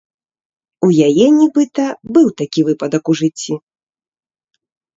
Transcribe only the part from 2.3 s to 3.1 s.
такі выпадак